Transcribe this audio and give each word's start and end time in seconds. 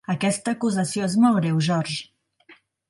Aquesta 0.11 0.53
acusació 0.57 1.05
és 1.11 1.19
molt 1.27 1.39
greu, 1.43 1.63
George. 1.71 2.61